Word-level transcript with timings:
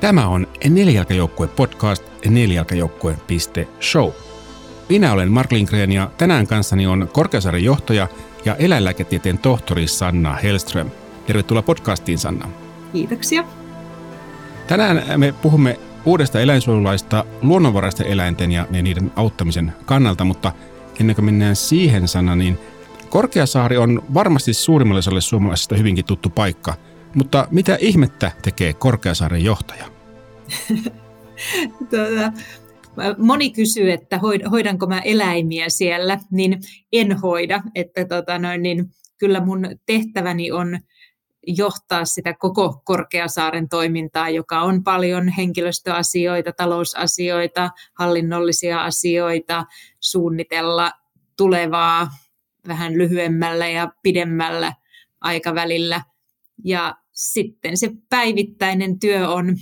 Tämä 0.00 0.28
on 0.28 0.46
Nelijalkajoukkue 0.68 1.46
podcast 1.46 2.04
nelijalkajoukkue.show. 2.28 4.10
Minä 4.88 5.12
olen 5.12 5.32
Mark 5.32 5.52
Lindgren 5.52 5.92
ja 5.92 6.10
tänään 6.18 6.46
kanssani 6.46 6.86
on 6.86 7.08
Korkeasaaren 7.12 7.64
johtaja 7.64 8.08
ja 8.44 8.54
eläinlääketieteen 8.54 9.38
tohtori 9.38 9.86
Sanna 9.86 10.34
Hellström. 10.34 10.90
Tervetuloa 11.26 11.62
podcastiin, 11.62 12.18
Sanna. 12.18 12.48
Kiitoksia. 12.92 13.44
Tänään 14.66 15.20
me 15.20 15.34
puhumme 15.42 15.78
uudesta 16.04 16.40
eläinsuojelulaista 16.40 17.24
luonnonvaraisten 17.42 18.06
eläinten 18.06 18.52
ja 18.52 18.66
niiden 18.70 19.12
auttamisen 19.16 19.72
kannalta, 19.84 20.24
mutta 20.24 20.52
ennen 21.00 21.16
kuin 21.16 21.24
mennään 21.24 21.56
siihen, 21.56 22.08
Sanna, 22.08 22.36
niin 22.36 22.58
Korkeasaari 23.10 23.76
on 23.76 24.02
varmasti 24.14 24.54
suurimmalle 24.54 24.98
osalle 24.98 25.20
suomalaisista 25.20 25.76
hyvinkin 25.76 26.04
tuttu 26.04 26.30
paikka– 26.30 26.74
mutta 27.16 27.48
mitä 27.50 27.78
ihmettä 27.80 28.32
tekee 28.42 28.72
Korkeasaaren 28.72 29.44
johtaja? 29.44 29.84
tuota, 31.90 32.32
moni 33.18 33.50
kysyy, 33.50 33.92
että 33.92 34.20
hoidanko 34.50 34.86
mä 34.86 35.00
eläimiä 35.00 35.68
siellä, 35.68 36.18
niin 36.30 36.60
en 36.92 37.18
hoida. 37.20 37.62
Että 37.74 38.04
tota 38.04 38.38
noin, 38.38 38.62
niin 38.62 38.86
kyllä 39.18 39.40
mun 39.40 39.68
tehtäväni 39.86 40.52
on 40.52 40.78
johtaa 41.46 42.04
sitä 42.04 42.34
koko 42.34 42.82
Korkeasaaren 42.84 43.68
toimintaa, 43.68 44.30
joka 44.30 44.60
on 44.60 44.84
paljon 44.84 45.28
henkilöstöasioita, 45.28 46.52
talousasioita, 46.52 47.70
hallinnollisia 47.98 48.84
asioita, 48.84 49.64
suunnitella 50.00 50.92
tulevaa 51.36 52.08
vähän 52.68 52.92
lyhyemmällä 52.92 53.68
ja 53.68 53.92
pidemmällä 54.02 54.72
aikavälillä. 55.20 56.02
Ja 56.64 56.96
sitten 57.16 57.76
se 57.76 57.90
päivittäinen 58.08 58.98
työ 58.98 59.28
on, 59.28 59.56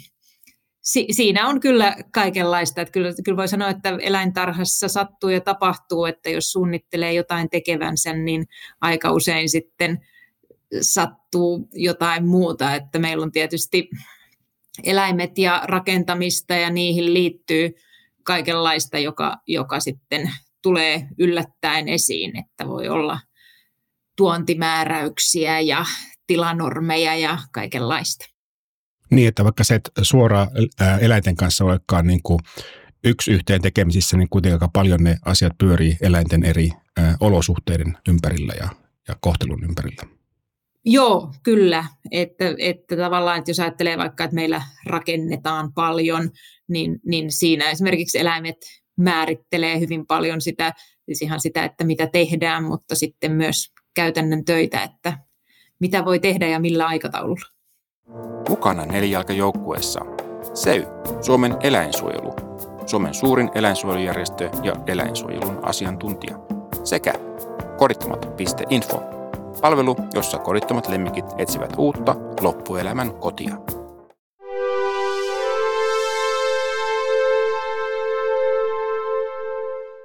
si, 0.80 1.06
siinä 1.10 1.48
on 1.48 1.60
kyllä 1.60 1.96
kaikenlaista. 2.12 2.80
Että 2.80 2.92
kyllä, 2.92 3.12
kyllä 3.24 3.36
voi 3.36 3.48
sanoa, 3.48 3.68
että 3.68 3.98
eläintarhassa 4.02 4.88
sattuu 4.88 5.30
ja 5.30 5.40
tapahtuu, 5.40 6.04
että 6.04 6.30
jos 6.30 6.52
suunnittelee 6.52 7.12
jotain 7.12 7.50
tekevänsä, 7.50 8.12
niin 8.12 8.46
aika 8.80 9.12
usein 9.12 9.48
sitten 9.48 10.06
sattuu 10.80 11.68
jotain 11.72 12.26
muuta. 12.26 12.74
Että 12.74 12.98
meillä 12.98 13.22
on 13.22 13.32
tietysti 13.32 13.88
eläimet 14.84 15.38
ja 15.38 15.62
rakentamista 15.64 16.54
ja 16.54 16.70
niihin 16.70 17.14
liittyy 17.14 17.74
kaikenlaista, 18.22 18.98
joka, 18.98 19.36
joka 19.46 19.80
sitten 19.80 20.30
tulee 20.62 21.08
yllättäen 21.18 21.88
esiin, 21.88 22.38
että 22.38 22.66
voi 22.68 22.88
olla 22.88 23.20
tuontimääräyksiä 24.16 25.60
ja 25.60 25.84
tilanormeja 26.26 27.16
ja 27.16 27.38
kaikenlaista. 27.52 28.26
Niin, 29.10 29.28
että 29.28 29.44
vaikka 29.44 29.64
se 29.64 29.74
et 29.74 29.90
suoraan 30.02 30.48
eläinten 31.00 31.36
kanssa 31.36 31.64
olekaan 31.64 32.06
niin 32.06 32.20
kuin 32.22 32.38
yksi 33.04 33.32
yhteen 33.32 33.62
tekemisissä, 33.62 34.16
niin 34.16 34.28
kuitenkin 34.28 34.54
aika 34.54 34.68
paljon 34.72 35.04
ne 35.04 35.16
asiat 35.24 35.52
pyörii 35.58 35.96
eläinten 36.00 36.44
eri 36.44 36.70
olosuhteiden 37.20 37.98
ympärillä 38.08 38.52
ja, 38.60 38.68
ja 39.08 39.16
kohtelun 39.20 39.64
ympärillä. 39.64 40.02
Joo, 40.84 41.32
kyllä. 41.42 41.84
Että, 42.10 42.44
että 42.58 42.96
tavallaan, 42.96 43.38
että 43.38 43.50
jos 43.50 43.60
ajattelee 43.60 43.98
vaikka, 43.98 44.24
että 44.24 44.34
meillä 44.34 44.62
rakennetaan 44.86 45.72
paljon, 45.72 46.30
niin, 46.68 47.00
niin 47.06 47.32
siinä 47.32 47.70
esimerkiksi 47.70 48.18
eläimet 48.18 48.56
määrittelee 48.96 49.80
hyvin 49.80 50.06
paljon 50.06 50.40
sitä, 50.40 50.72
siis 51.06 51.22
ihan 51.22 51.40
sitä, 51.40 51.64
että 51.64 51.84
mitä 51.84 52.06
tehdään, 52.06 52.64
mutta 52.64 52.94
sitten 52.94 53.32
myös 53.32 53.72
käytännön 53.94 54.44
töitä, 54.44 54.82
että 54.82 55.18
mitä 55.80 56.04
voi 56.04 56.18
tehdä 56.18 56.46
ja 56.46 56.60
millä 56.60 56.86
aikataululla. 56.86 57.48
Mukana 58.48 58.86
nelijalkajoukkueessa 58.86 60.00
SEY, 60.54 60.84
Suomen 61.20 61.56
eläinsuojelu, 61.62 62.34
Suomen 62.86 63.14
suurin 63.14 63.50
eläinsuojelujärjestö 63.54 64.50
ja 64.62 64.72
eläinsuojelun 64.86 65.58
asiantuntija, 65.62 66.38
sekä 66.84 67.12
kodittomat.info, 67.78 69.02
palvelu, 69.60 69.96
jossa 70.14 70.38
kodittomat 70.38 70.88
lemmikit 70.88 71.24
etsivät 71.38 71.74
uutta 71.78 72.16
loppuelämän 72.40 73.14
kotia. 73.14 73.56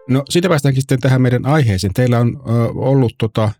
No 0.09 0.23
siitä 0.29 0.49
päästäänkin 0.49 0.81
sitten 0.81 0.99
tähän 0.99 1.21
meidän 1.21 1.45
aiheeseen. 1.45 1.93
Teillä 1.93 2.19
on 2.19 2.41
ö, 2.49 2.51
ollut 2.75 3.13
tota, 3.17 3.51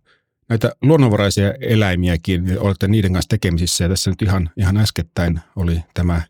näitä 0.50 0.72
luonnonvaraisia 0.82 1.54
eläimiäkin, 1.62 2.60
olette 2.60 2.88
niiden 2.88 3.14
kanssa 3.14 3.30
tekemisissä. 3.30 3.84
Ja 3.84 3.90
tässä 3.90 4.12
nyt 4.12 4.22
ihan, 4.22 4.50
ihan 4.58 4.78
äskettäin 4.78 5.40
oli 5.56 5.84
tämä 5.94 6.22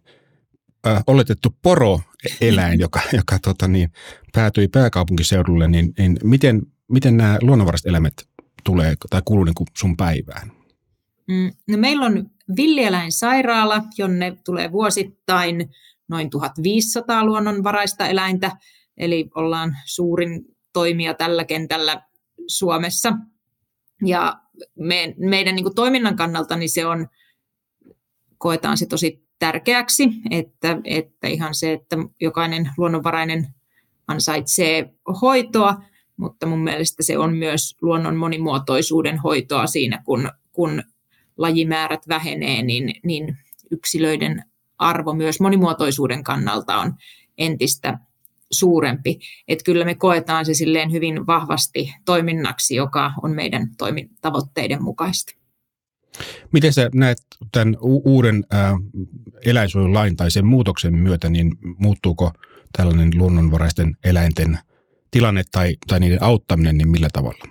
äh, 0.87 1.03
oletettu 1.07 1.55
poroeläin, 1.61 2.79
joka, 2.85 3.01
joka 3.13 3.39
tota 3.39 3.67
niin, 3.67 3.91
päätyi 4.33 4.67
pääkaupunkiseudulle, 4.67 5.67
niin, 5.67 5.93
niin 5.97 6.17
miten, 6.23 6.61
miten 6.91 7.17
nämä 7.17 7.37
luonnonvaraiset 7.41 7.87
eläimet 7.87 8.27
tulee 8.63 8.95
tai 9.09 9.21
kuuluu 9.25 9.43
niin 9.43 9.55
kuin 9.55 9.67
sun 9.77 9.97
päivään? 9.97 10.51
Mm, 11.27 11.51
no 11.67 11.77
meillä 11.77 12.05
on 12.05 12.29
villieläinsairaala, 12.55 13.83
jonne 13.97 14.37
tulee 14.45 14.71
vuosittain 14.71 15.69
noin 16.07 16.29
1500 16.29 17.25
luonnonvaraista 17.25 18.07
eläintä, 18.07 18.51
eli 18.97 19.29
ollaan 19.35 19.77
suurin 19.85 20.45
toimija 20.73 21.13
tällä 21.13 21.45
kentällä 21.45 22.01
Suomessa– 22.47 23.13
ja 24.05 24.39
me, 24.75 25.13
meidän 25.17 25.55
niin 25.55 25.63
kuin 25.63 25.75
toiminnan 25.75 26.15
kannalta 26.15 26.55
niin 26.55 26.69
se 26.69 26.85
on, 26.85 27.07
koetaan 28.37 28.77
se 28.77 28.85
tosi 28.85 29.23
tärkeäksi, 29.39 30.03
että, 30.31 30.77
että 30.83 31.27
ihan 31.27 31.55
se, 31.55 31.73
että 31.73 31.97
jokainen 32.21 32.71
luonnonvarainen 32.77 33.47
ansaitsee 34.07 34.93
hoitoa, 35.21 35.83
mutta 36.17 36.45
mun 36.45 36.59
mielestä 36.59 37.03
se 37.03 37.17
on 37.17 37.37
myös 37.37 37.77
luonnon 37.81 38.15
monimuotoisuuden 38.15 39.17
hoitoa 39.17 39.67
siinä, 39.67 40.01
kun, 40.05 40.29
kun 40.51 40.83
lajimäärät 41.37 42.07
vähenee, 42.07 42.61
niin, 42.61 42.93
niin 43.03 43.37
yksilöiden 43.71 44.43
arvo 44.77 45.13
myös 45.13 45.39
monimuotoisuuden 45.39 46.23
kannalta 46.23 46.77
on 46.77 46.93
entistä 47.37 47.99
suurempi. 48.51 49.19
Että 49.47 49.63
kyllä 49.63 49.85
me 49.85 49.95
koetaan 49.95 50.45
se 50.45 50.53
silleen 50.53 50.91
hyvin 50.91 51.27
vahvasti 51.27 51.93
toiminnaksi, 52.05 52.75
joka 52.75 53.13
on 53.23 53.31
meidän 53.31 53.67
toimin 53.77 54.09
tavoitteiden 54.21 54.83
mukaista. 54.83 55.39
Miten 56.53 56.73
sä 56.73 56.89
näet 56.93 57.17
tämän 57.51 57.77
uuden 57.81 58.43
äh, 58.53 58.73
eläinsuojelulain 59.45 60.15
tai 60.15 60.31
sen 60.31 60.45
muutoksen 60.45 60.95
myötä, 60.95 61.29
niin 61.29 61.57
muuttuuko 61.77 62.31
tällainen 62.77 63.11
luonnonvaraisten 63.15 63.97
eläinten 64.03 64.59
tilanne 65.11 65.43
tai, 65.51 65.77
tai 65.87 65.99
niiden 65.99 66.23
auttaminen, 66.23 66.77
niin 66.77 66.89
millä 66.89 67.07
tavalla? 67.13 67.43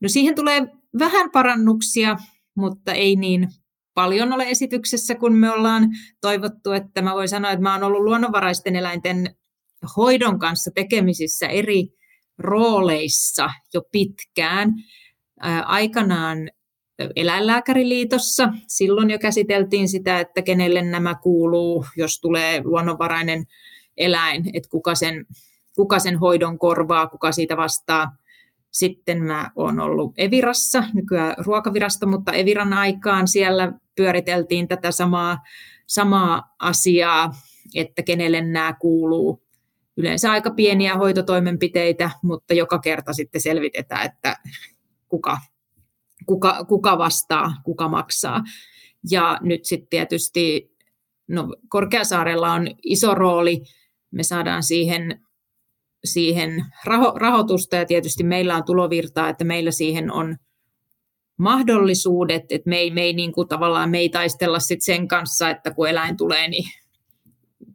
No 0.00 0.08
siihen 0.08 0.34
tulee 0.34 0.66
vähän 0.98 1.30
parannuksia, 1.30 2.16
mutta 2.54 2.92
ei 2.92 3.16
niin 3.16 3.48
paljon 3.94 4.32
ole 4.32 4.50
esityksessä, 4.50 5.14
kun 5.14 5.32
me 5.32 5.50
ollaan 5.50 5.88
toivottu, 6.20 6.72
että 6.72 7.02
mä 7.02 7.14
voin 7.14 7.28
sanoa, 7.28 7.50
että 7.50 7.62
mä 7.62 7.74
oon 7.74 7.84
ollut 7.84 8.02
luonnonvaraisten 8.02 8.76
eläinten 8.76 9.34
hoidon 9.96 10.38
kanssa 10.38 10.70
tekemisissä 10.74 11.46
eri 11.46 11.88
rooleissa 12.38 13.50
jo 13.74 13.82
pitkään. 13.92 14.72
Aikanaan 15.64 16.50
eläinlääkäriliitossa, 17.16 18.52
silloin 18.66 19.10
jo 19.10 19.18
käsiteltiin 19.18 19.88
sitä, 19.88 20.20
että 20.20 20.42
kenelle 20.42 20.82
nämä 20.82 21.14
kuuluu, 21.14 21.86
jos 21.96 22.20
tulee 22.20 22.62
luonnonvarainen 22.64 23.44
eläin, 23.96 24.50
että 24.52 24.68
kuka 24.70 24.94
sen, 24.94 25.26
kuka 25.76 25.98
sen 25.98 26.18
hoidon 26.18 26.58
korvaa, 26.58 27.06
kuka 27.06 27.32
siitä 27.32 27.56
vastaa. 27.56 28.16
Sitten 28.70 29.22
mä 29.22 29.50
oon 29.56 29.80
ollut 29.80 30.12
Evirassa, 30.18 30.84
nykyään 30.94 31.34
ruokavirasto, 31.38 32.06
mutta 32.06 32.32
Eviran 32.32 32.72
aikaan 32.72 33.28
siellä 33.28 33.72
pyöriteltiin 33.96 34.68
tätä 34.68 34.90
samaa, 34.90 35.38
samaa 35.86 36.54
asiaa, 36.58 37.30
että 37.74 38.02
kenelle 38.02 38.40
nämä 38.40 38.74
kuuluu 38.80 39.47
yleensä 39.98 40.30
aika 40.30 40.50
pieniä 40.50 40.96
hoitotoimenpiteitä, 40.96 42.10
mutta 42.22 42.54
joka 42.54 42.78
kerta 42.78 43.12
sitten 43.12 43.40
selvitetään, 43.40 44.06
että 44.06 44.36
kuka, 45.08 45.38
kuka, 46.26 46.64
kuka 46.64 46.98
vastaa, 46.98 47.54
kuka 47.64 47.88
maksaa. 47.88 48.42
Ja 49.10 49.38
nyt 49.42 49.64
sitten 49.64 49.88
tietysti 49.90 50.72
no, 51.28 51.54
Korkeasaarella 51.68 52.52
on 52.52 52.68
iso 52.82 53.14
rooli, 53.14 53.62
me 54.10 54.22
saadaan 54.22 54.62
siihen, 54.62 55.20
siihen 56.04 56.64
raho, 56.84 57.12
rahoitusta 57.16 57.76
ja 57.76 57.86
tietysti 57.86 58.24
meillä 58.24 58.56
on 58.56 58.64
tulovirtaa, 58.64 59.28
että 59.28 59.44
meillä 59.44 59.70
siihen 59.70 60.12
on 60.12 60.36
mahdollisuudet, 61.36 62.44
että 62.50 62.68
me 62.68 62.76
ei, 62.76 62.90
me 62.90 63.02
ei 63.02 63.12
niin 63.12 63.32
kuin 63.32 63.48
tavallaan 63.48 63.90
me 63.90 63.98
ei 63.98 64.08
taistella 64.08 64.60
sit 64.60 64.82
sen 64.82 65.08
kanssa, 65.08 65.50
että 65.50 65.70
kun 65.70 65.88
eläin 65.88 66.16
tulee, 66.16 66.48
niin 66.48 66.70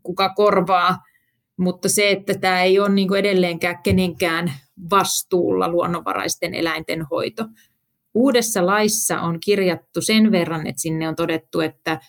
kuka 0.04 0.30
korvaa, 0.30 0.98
mutta 1.58 1.90
se, 1.90 2.12
että 2.12 2.34
tämä 2.34 2.62
ei 2.62 2.80
ole 2.80 2.90
niin 2.90 3.08
kuin 3.08 3.20
edelleenkään 3.20 3.84
kenenkään 3.84 4.54
vastuulla 4.90 5.70
luonnonvaraisten 5.70 6.54
eläinten 6.54 7.06
hoito. 7.12 7.46
Uudessa 8.14 8.66
laissa 8.66 9.22
on 9.22 9.40
kirjattu 9.40 10.02
sen 10.02 10.32
verran, 10.32 10.68
että 10.68 10.82
sinne 10.82 11.08
on 11.08 11.16
todettu, 11.16 11.60
että, 11.60 12.00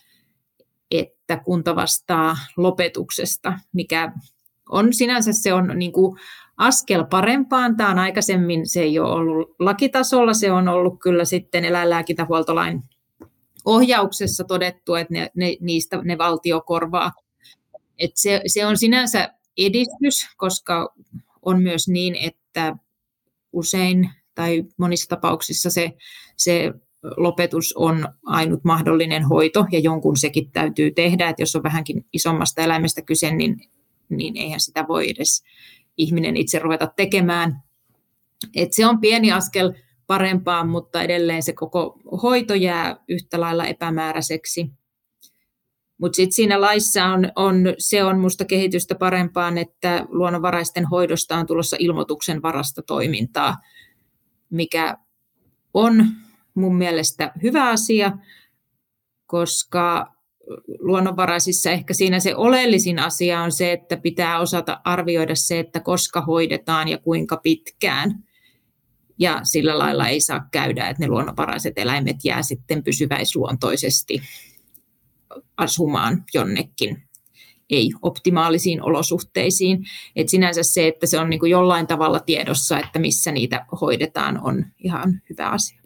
että 0.91 1.37
kunta 1.37 1.77
vastaa 1.77 2.37
lopetuksesta, 2.57 3.53
mikä 3.73 4.13
on 4.69 4.93
sinänsä 4.93 5.33
se 5.33 5.55
on 5.55 5.73
niin 5.75 5.93
kuin 5.93 6.19
askel 6.57 7.05
parempaan. 7.05 7.77
Tämä 7.77 7.91
on 7.91 7.99
aikaisemmin, 7.99 8.69
se 8.69 8.81
ei 8.81 8.99
ole 8.99 9.13
ollut 9.13 9.55
lakitasolla, 9.59 10.35
se 10.35 10.53
on 10.53 10.69
ollut 10.69 11.01
kyllä 11.03 11.25
sitten 11.25 11.65
eläinlääkintähuoltolain 11.65 12.83
ohjauksessa 13.65 14.45
todettu, 14.45 14.95
että 14.95 15.15
ne, 15.15 15.31
ne, 15.37 15.57
niistä 15.61 16.01
ne 16.05 16.19
valtio 16.19 16.61
korvaa. 16.61 17.13
Et 17.99 18.11
se, 18.15 18.41
se 18.47 18.67
on 18.67 18.79
sinänsä 18.79 19.35
edistys, 19.59 20.29
koska 20.37 20.95
on 21.43 21.63
myös 21.63 21.89
niin, 21.89 22.17
että 22.17 22.77
usein 23.53 24.11
tai 24.35 24.65
monissa 24.77 25.09
tapauksissa 25.09 25.71
se, 25.71 25.93
se 26.37 26.73
lopetus 27.17 27.73
on 27.77 28.09
ainut 28.27 28.65
mahdollinen 28.65 29.25
hoito 29.25 29.67
ja 29.73 29.79
jonkun 29.79 30.17
sekin 30.17 30.51
täytyy 30.51 30.91
tehdä, 30.91 31.29
että 31.29 31.43
jos 31.43 31.57
on 31.57 31.63
vähänkin 31.63 32.07
isommasta 32.13 32.63
eläimestä 32.63 33.03
kyse, 33.03 33.31
niin, 33.31 33.57
niin 34.09 34.37
eihän 34.37 34.61
sitä 34.61 34.85
voi 34.89 35.11
edes 35.11 35.45
ihminen 35.97 36.37
itse 36.37 36.59
ruveta 36.59 36.87
tekemään. 36.97 37.63
Et 38.55 38.73
se 38.73 38.87
on 38.87 39.01
pieni 39.01 39.33
askel 39.33 39.73
parempaan, 40.07 40.69
mutta 40.69 41.03
edelleen 41.03 41.43
se 41.43 41.53
koko 41.53 42.01
hoito 42.23 42.55
jää 42.55 42.97
yhtä 43.09 43.41
lailla 43.41 43.67
epämääräiseksi. 43.67 44.71
Mutta 45.99 46.17
sitten 46.17 46.33
siinä 46.33 46.61
laissa 46.61 47.05
on, 47.05 47.33
on, 47.37 47.75
se 47.79 48.05
on 48.05 48.17
minusta 48.17 48.45
kehitystä 48.45 48.95
parempaan, 48.95 49.59
että 49.59 50.07
luonnonvaraisten 50.09 50.87
hoidosta 50.87 51.37
on 51.37 51.47
tulossa 51.47 51.77
ilmoituksen 51.81 52.43
varasta 52.43 52.83
toimintaa, 52.83 53.57
mikä 54.51 54.97
on 55.75 56.07
mun 56.55 56.77
mielestä 56.77 57.33
hyvä 57.43 57.69
asia, 57.69 58.13
koska 59.27 60.15
luonnonvaraisissa 60.79 61.71
ehkä 61.71 61.95
siinä 61.95 62.21
se 62.21 62.37
oleellisin 62.37 62.99
asia 62.99 63.41
on 63.41 63.53
se, 63.53 63.73
että 63.73 63.97
pitää 63.97 64.41
osata 64.41 64.81
arvioida 64.85 65.35
se, 65.35 65.59
että 65.59 65.81
koska 65.81 66.21
hoidetaan 66.21 66.89
ja 66.89 66.99
kuinka 66.99 67.37
pitkään. 67.37 68.25
Ja 69.19 69.41
sillä 69.43 69.79
lailla 69.79 70.09
ei 70.09 70.21
saa 70.21 70.49
käydä, 70.51 70.89
että 70.89 71.03
ne 71.03 71.09
luonnonvaraiset 71.09 71.79
eläimet 71.79 72.17
jää 72.25 72.43
sitten 72.43 72.85
pysyväisluontoisesti 72.85 74.23
asumaan 75.57 76.25
jonnekin 76.35 77.03
ei 77.71 77.91
optimaalisiin 78.03 78.83
olosuhteisiin. 78.83 79.85
Et 80.17 80.29
sinänsä 80.29 80.63
se, 80.63 80.89
että 80.89 81.07
se 81.07 81.19
on 81.19 81.31
niin 81.31 81.41
kuin 81.41 81.51
jollain 81.51 81.87
tavalla 81.87 82.21
tiedossa, 82.21 82.79
että 82.79 82.99
missä 82.99 83.33
niitä 83.33 83.67
hoidetaan, 83.81 84.41
on 84.45 84.67
ihan 84.79 85.23
hyvä 85.31 85.49
asia. 85.49 85.81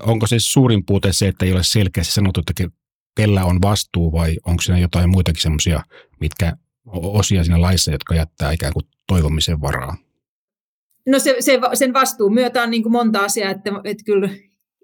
Onko 0.00 0.26
se 0.26 0.36
suurin 0.38 0.86
puute 0.86 1.12
se, 1.12 1.28
että 1.28 1.44
ei 1.44 1.52
ole 1.52 1.62
selkeästi 1.62 2.12
sanottu, 2.12 2.40
että 2.40 2.76
kellä 3.16 3.44
on 3.44 3.62
vastuu 3.62 4.12
vai 4.12 4.36
onko 4.46 4.62
siinä 4.62 4.78
jotain 4.78 5.10
muitakin 5.10 5.42
semmoisia, 5.42 5.82
mitkä 6.20 6.56
osia 6.92 7.44
siinä 7.44 7.60
laissa, 7.60 7.92
jotka 7.92 8.14
jättää 8.14 8.52
ikään 8.52 8.72
kuin 8.72 8.86
toivomisen 9.06 9.60
varaa? 9.60 9.96
No 11.06 11.18
se, 11.18 11.36
se, 11.40 11.60
sen 11.74 11.92
vastuun 11.92 12.34
myötä 12.34 12.62
on 12.62 12.70
niin 12.70 12.82
kuin 12.82 12.92
monta 12.92 13.18
asiaa, 13.18 13.50
että, 13.50 13.70
että 13.84 14.04
kyllä 14.04 14.28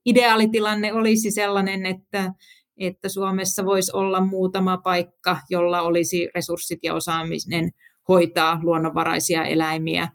ideaalitilanne 0.05 0.93
olisi 0.93 1.31
sellainen, 1.31 1.87
että, 1.87 2.33
että 2.79 3.09
Suomessa 3.09 3.65
voisi 3.65 3.93
olla 3.95 4.21
muutama 4.21 4.77
paikka, 4.77 5.37
jolla 5.51 5.83
olisi 5.83 6.29
resurssit 6.35 6.79
ja 6.83 6.95
osaaminen 6.95 7.71
hoitaa 8.09 8.61
luonnonvaraisia 8.63 9.45
eläimiä. 9.45 10.09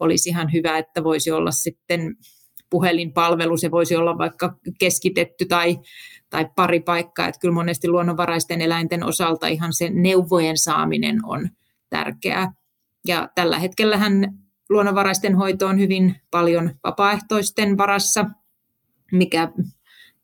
Olisi 0.00 0.28
ihan 0.28 0.52
hyvä, 0.52 0.78
että 0.78 1.04
voisi 1.04 1.30
olla 1.30 1.50
sitten 1.50 2.16
puhelinpalvelu, 2.70 3.56
se 3.56 3.70
voisi 3.70 3.96
olla 3.96 4.18
vaikka 4.18 4.58
keskitetty 4.80 5.46
tai, 5.46 5.78
tai 6.30 6.46
pari 6.56 6.80
paikkaa. 6.80 7.28
Että 7.28 7.40
kyllä 7.40 7.54
monesti 7.54 7.88
luonnonvaraisten 7.88 8.60
eläinten 8.60 9.04
osalta 9.04 9.46
ihan 9.46 9.72
se 9.72 9.90
neuvojen 9.90 10.58
saaminen 10.58 11.24
on 11.24 11.48
tärkeää. 11.90 12.52
Ja 13.06 13.28
tällä 13.34 13.58
hetkellähän 13.58 14.38
luonnonvaraisten 14.68 15.34
hoito 15.34 15.66
on 15.66 15.78
hyvin 15.78 16.16
paljon 16.30 16.70
vapaaehtoisten 16.84 17.76
varassa, 17.78 18.24
mikä 19.12 19.52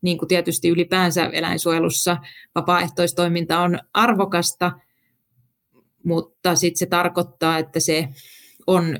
niin 0.05 0.17
kuin 0.17 0.29
tietysti 0.29 0.69
ylipäänsä 0.69 1.25
eläinsuojelussa 1.25 2.17
vapaaehtoistoiminta 2.55 3.59
on 3.59 3.79
arvokasta, 3.93 4.71
mutta 6.03 6.55
sitten 6.55 6.79
se 6.79 6.85
tarkoittaa, 6.85 7.57
että 7.57 7.79
se 7.79 8.07
on, 8.67 8.99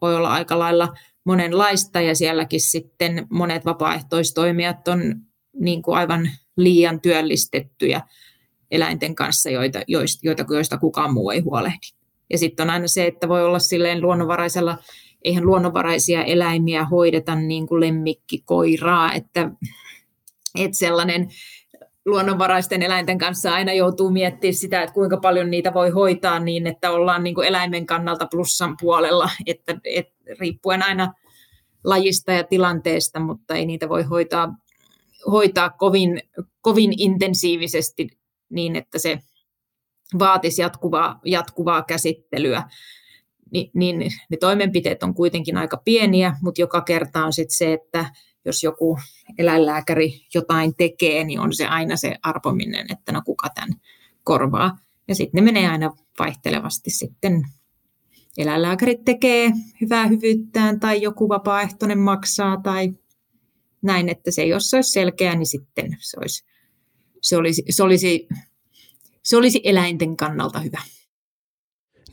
voi 0.00 0.16
olla 0.16 0.32
aika 0.32 0.58
lailla 0.58 0.88
monenlaista 1.24 2.00
ja 2.00 2.14
sielläkin 2.14 2.60
sitten 2.60 3.26
monet 3.30 3.64
vapaaehtoistoimijat 3.64 4.88
on 4.88 5.14
niin 5.60 5.82
kuin 5.82 5.98
aivan 5.98 6.30
liian 6.56 7.00
työllistettyjä 7.00 8.00
eläinten 8.70 9.14
kanssa, 9.14 9.50
joita, 9.50 9.80
joista, 9.86 10.28
joista 10.50 10.78
kukaan 10.78 11.12
muu 11.12 11.30
ei 11.30 11.40
huolehdi. 11.40 11.86
Ja 12.30 12.38
sitten 12.38 12.64
on 12.64 12.70
aina 12.70 12.88
se, 12.88 13.06
että 13.06 13.28
voi 13.28 13.44
olla 13.44 13.58
silleen 13.58 14.00
luonnonvaraisella, 14.00 14.78
eihän 15.24 15.46
luonnonvaraisia 15.46 16.24
eläimiä 16.24 16.84
hoideta 16.84 17.34
niin 17.34 17.66
kuin 17.66 17.80
lemmikkikoiraa, 17.80 19.12
että, 19.12 19.50
että 20.64 20.78
sellainen 20.78 21.28
luonnonvaraisten 22.06 22.82
eläinten 22.82 23.18
kanssa 23.18 23.54
aina 23.54 23.72
joutuu 23.72 24.10
miettimään 24.10 24.54
sitä, 24.54 24.82
että 24.82 24.94
kuinka 24.94 25.16
paljon 25.16 25.50
niitä 25.50 25.74
voi 25.74 25.90
hoitaa 25.90 26.38
niin, 26.38 26.66
että 26.66 26.90
ollaan 26.90 27.24
niin 27.24 27.34
kuin 27.34 27.46
eläimen 27.46 27.86
kannalta 27.86 28.26
plussan 28.26 28.76
puolella, 28.80 29.30
että, 29.46 29.78
että 29.84 30.14
riippuen 30.40 30.82
aina 30.82 31.12
lajista 31.84 32.32
ja 32.32 32.44
tilanteesta, 32.44 33.20
mutta 33.20 33.54
ei 33.54 33.66
niitä 33.66 33.88
voi 33.88 34.02
hoitaa, 34.02 34.54
hoitaa 35.30 35.70
kovin, 35.70 36.22
kovin 36.60 37.00
intensiivisesti 37.00 38.08
niin, 38.50 38.76
että 38.76 38.98
se 38.98 39.18
vaatisi 40.18 40.62
jatkuvaa, 40.62 41.20
jatkuvaa 41.24 41.82
käsittelyä. 41.82 42.62
Ni, 43.52 43.70
niin 43.74 44.12
ne 44.30 44.36
toimenpiteet 44.36 45.02
on 45.02 45.14
kuitenkin 45.14 45.56
aika 45.56 45.76
pieniä, 45.76 46.36
mutta 46.42 46.60
joka 46.60 46.80
kerta 46.80 47.24
on 47.24 47.32
sitten 47.32 47.56
se, 47.56 47.72
että 47.72 48.12
jos 48.44 48.62
joku 48.62 48.98
eläinlääkäri 49.38 50.26
jotain 50.34 50.74
tekee, 50.76 51.24
niin 51.24 51.40
on 51.40 51.54
se 51.54 51.66
aina 51.66 51.96
se 51.96 52.16
arpominen, 52.22 52.86
että 52.92 53.12
no 53.12 53.22
kuka 53.24 53.48
tämän 53.54 53.70
korvaa. 54.24 54.78
Ja 55.08 55.14
sitten 55.14 55.44
ne 55.44 55.52
menee 55.52 55.68
aina 55.68 55.90
vaihtelevasti 56.18 56.90
sitten 56.90 57.42
eläinlääkärit 58.38 59.04
tekee 59.04 59.52
hyvää 59.80 60.06
hyvyyttään 60.06 60.80
tai 60.80 61.02
joku 61.02 61.28
vapaaehtoinen 61.28 61.98
maksaa 61.98 62.60
tai 62.62 62.92
näin, 63.82 64.08
että 64.08 64.30
se 64.30 64.44
jos 64.44 64.70
se 64.70 64.76
olisi 64.76 64.92
selkeä, 64.92 65.34
niin 65.34 65.46
sitten 65.46 65.96
se 66.00 66.16
olisi, 66.20 66.44
se 67.22 67.36
olisi, 67.36 67.62
se 67.70 67.82
olisi, 67.82 68.28
se 69.22 69.36
olisi 69.36 69.60
eläinten 69.64 70.16
kannalta 70.16 70.60
hyvä. 70.60 70.80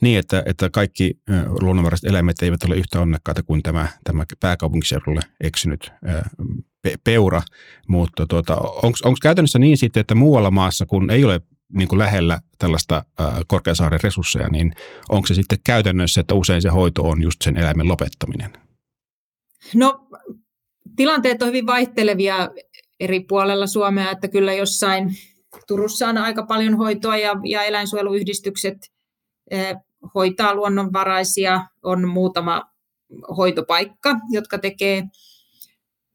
Niin, 0.00 0.18
että, 0.18 0.42
että 0.46 0.70
kaikki 0.70 1.18
luonnonvaraiset 1.60 2.10
eläimet 2.10 2.42
eivät 2.42 2.62
ole 2.62 2.76
yhtä 2.76 3.00
onnekkaita 3.00 3.42
kuin 3.42 3.62
tämä, 3.62 3.88
tämä 4.04 4.24
pääkaupunkiseudulle 4.40 5.20
eksynyt 5.40 5.92
pe- 6.82 6.96
peura, 7.04 7.42
mutta 7.88 8.26
tuota, 8.26 8.56
onko 8.82 9.16
käytännössä 9.22 9.58
niin 9.58 9.78
sitten, 9.78 10.00
että 10.00 10.14
muualla 10.14 10.50
maassa, 10.50 10.86
kun 10.86 11.10
ei 11.10 11.24
ole 11.24 11.40
niin 11.72 11.88
kuin 11.88 11.98
lähellä 11.98 12.40
tällaista 12.58 13.04
ää, 13.18 13.40
Korkeasaaren 13.46 14.00
resursseja, 14.02 14.48
niin 14.48 14.72
onko 15.08 15.26
se 15.26 15.34
sitten 15.34 15.58
käytännössä, 15.64 16.20
että 16.20 16.34
usein 16.34 16.62
se 16.62 16.68
hoito 16.68 17.02
on 17.02 17.22
just 17.22 17.42
sen 17.42 17.56
eläimen 17.56 17.88
lopettaminen? 17.88 18.52
No 19.74 20.08
tilanteet 20.96 21.42
on 21.42 21.48
hyvin 21.48 21.66
vaihtelevia 21.66 22.50
eri 23.00 23.20
puolella 23.20 23.66
Suomea, 23.66 24.10
että 24.10 24.28
kyllä 24.28 24.52
jossain 24.52 25.10
Turussa 25.68 26.08
on 26.08 26.18
aika 26.18 26.42
paljon 26.42 26.76
hoitoa 26.76 27.16
ja, 27.16 27.32
ja 27.44 27.64
eläinsuojeluyhdistykset 27.64 28.78
hoitaa 30.14 30.54
luonnonvaraisia, 30.54 31.66
on 31.82 32.08
muutama 32.08 32.62
hoitopaikka, 33.36 34.16
jotka 34.30 34.58
tekee, 34.58 35.04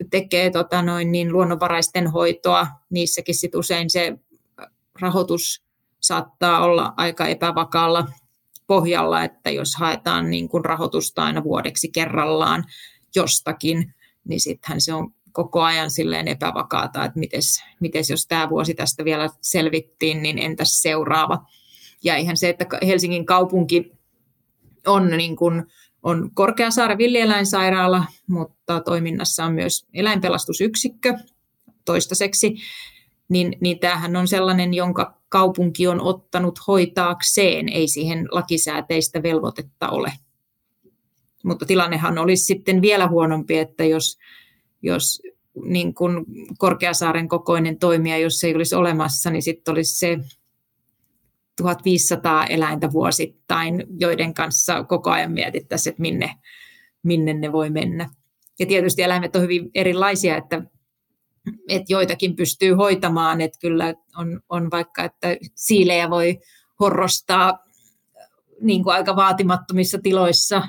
tekee 0.10 0.50
tota 0.50 0.81
noin, 0.81 1.12
niin 1.12 1.33
luonnonvaraisten 1.33 2.07
hoitoa. 2.07 2.67
Niissäkin 2.89 3.36
sit 3.36 3.55
usein 3.55 3.89
se 3.89 4.17
rahoitus 5.01 5.63
saattaa 6.00 6.63
olla 6.63 6.93
aika 6.98 7.27
epävakaalla 7.27 8.07
pohjalla, 8.67 9.24
että 9.24 9.50
jos 9.50 9.75
haetaan 9.75 10.29
niin 10.29 10.50
kuin 10.50 10.65
rahoitusta 10.65 11.24
aina 11.24 11.43
vuodeksi 11.43 11.89
kerrallaan 11.89 12.63
jostakin, 13.15 13.95
niin 14.24 14.39
sittenhän 14.39 14.81
se 14.81 14.93
on 14.93 15.13
koko 15.31 15.62
ajan 15.62 15.91
silleen 15.91 16.27
epävakaata, 16.27 17.05
että 17.05 17.19
mites, 17.19 17.63
mites 17.79 18.10
jos 18.10 18.27
tämä 18.27 18.50
vuosi 18.50 18.74
tästä 18.74 19.05
vielä 19.05 19.29
selvittiin, 19.41 20.24
niin 20.24 20.39
entäs 20.39 20.81
seuraava. 20.81 21.45
Ja 22.03 22.15
ihan 22.15 22.38
se, 22.38 22.50
että 22.50 22.65
Helsingin 22.88 23.25
kaupunki 23.25 23.91
on, 24.88 25.10
niin 25.10 25.36
kuin, 25.36 25.63
on 26.03 26.31
Korkeasaaren 26.34 26.98
villieläinsairaala, 26.98 28.05
mutta 28.27 28.79
toiminnassa 28.79 29.46
on 29.46 29.53
myös 29.53 29.88
eläinpelastusyksikkö 29.93 31.17
toistaiseksi, 31.86 32.55
niin, 33.29 33.58
niin 33.60 33.79
tämähän 33.79 34.15
on 34.15 34.27
sellainen, 34.27 34.74
jonka 34.74 35.22
kaupunki 35.29 35.88
on 35.88 36.01
ottanut 36.01 36.60
hoitaakseen, 36.67 37.70
ei 37.70 37.88
siihen 37.88 38.27
lakisääteistä 38.31 39.24
velvoitetta 39.24 39.89
ole. 39.89 40.13
Mutta 41.43 41.65
tilannehan 41.65 42.17
olisi 42.17 42.43
sitten 42.43 42.81
vielä 42.81 43.08
huonompi, 43.08 43.58
että 43.58 43.84
jos, 43.86 44.17
jos 44.81 45.22
niin 45.63 45.93
kuin 45.93 46.25
Korkeasaaren 46.58 47.27
kokoinen 47.27 47.79
toimija, 47.79 48.17
jos 48.17 48.39
se 48.39 48.48
ei 48.48 48.55
olisi 48.55 48.75
olemassa, 48.75 49.29
niin 49.29 49.41
sitten 49.41 49.72
olisi 49.72 50.00
se 50.00 50.20
1500 51.62 52.46
eläintä 52.46 52.91
vuosittain, 52.91 53.84
joiden 54.00 54.34
kanssa 54.34 54.84
koko 54.84 55.10
ajan 55.10 55.32
mietittäisiin, 55.32 55.91
että 55.91 56.01
minne, 56.01 56.36
minne 57.03 57.34
ne 57.34 57.51
voi 57.51 57.70
mennä. 57.70 58.10
Ja 58.60 58.65
tietysti 58.65 59.01
eläimet 59.01 59.36
on 59.36 59.41
hyvin 59.41 59.70
erilaisia, 59.75 60.38
että, 60.38 60.62
että 61.70 61.94
joitakin 61.94 62.36
pystyy 62.36 62.74
hoitamaan, 62.74 63.41
että 63.41 63.60
kyllä 63.62 63.94
on, 64.18 64.41
on 64.50 64.72
vaikka, 64.72 65.03
että 65.03 65.38
siilejä 65.56 66.10
voi 66.10 66.39
horrostaa 66.80 67.60
niin 68.62 68.84
kuin 68.84 68.94
aika 68.94 69.15
vaatimattomissa 69.15 70.00
tiloissa, 70.03 70.62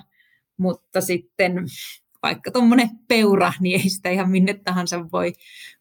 mutta 0.57 1.01
sitten 1.01 1.67
vaikka 2.23 2.51
tuommoinen 2.51 2.91
peura, 3.09 3.53
niin 3.61 3.81
ei 3.81 3.89
sitä 3.89 4.11
ihan 4.11 4.31
minne 4.31 4.55
tahansa 4.55 5.11
voi, 5.13 5.33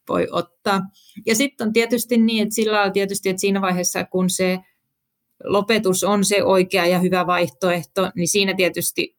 voi 0.10 0.28
ottaa. 0.32 0.82
Ja 1.26 1.36
sitten 1.36 1.68
on 1.68 1.74
tietysti 1.74 2.18
niin, 2.18 2.44
että 2.44 2.56
sillä 2.56 2.82
on 2.82 2.94
tietysti, 2.94 3.30
että 3.30 3.40
siinä 3.40 3.62
vaiheessa, 3.62 4.04
kun 4.04 4.30
se 4.30 4.60
lopetus 5.44 6.04
on 6.04 6.26
se 6.26 6.44
oikea 6.44 6.86
ja 6.86 7.00
hyvä 7.00 7.28
vaihtoehto, 7.28 8.12
niin 8.16 8.28
siinä 8.28 8.54
tietysti 8.54 9.18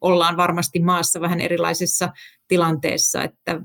ollaan 0.00 0.36
varmasti 0.36 0.80
maassa 0.80 1.20
vähän 1.20 1.40
erilaisessa 1.40 2.12
tilanteessa, 2.48 3.22
että 3.22 3.60